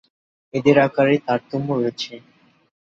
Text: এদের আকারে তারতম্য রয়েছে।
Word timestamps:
এদের 0.53 0.77
আকারে 0.79 1.15
তারতম্য 1.27 1.67
রয়েছে। 1.73 2.13